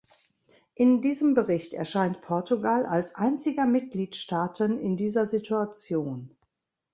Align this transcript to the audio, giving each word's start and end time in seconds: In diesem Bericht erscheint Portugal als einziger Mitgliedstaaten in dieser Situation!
In 0.73 1.03
diesem 1.03 1.35
Bericht 1.35 1.75
erscheint 1.75 2.23
Portugal 2.23 2.87
als 2.87 3.13
einziger 3.13 3.67
Mitgliedstaaten 3.67 4.79
in 4.79 4.97
dieser 4.97 5.27
Situation! 5.27 6.35